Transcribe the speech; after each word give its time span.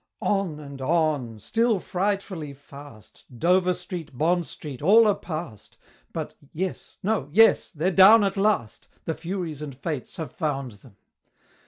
On 0.23 0.59
and 0.59 0.81
on! 0.81 1.37
still 1.39 1.77
frightfully 1.79 2.53
fast! 2.53 3.23
Dover 3.37 3.75
Street, 3.75 4.17
Bond 4.17 4.47
Street, 4.47 4.81
all 4.81 5.07
are 5.07 5.13
past! 5.13 5.77
But 6.11 6.33
yes 6.51 6.97
no 7.03 7.29
yes! 7.31 7.69
they're 7.71 7.91
down 7.91 8.23
at 8.23 8.35
last! 8.35 8.87
The 9.05 9.13
Furies 9.13 9.61
and 9.61 9.75
Fates 9.75 10.15
have 10.15 10.31
found 10.31 10.71
them! 10.71 10.95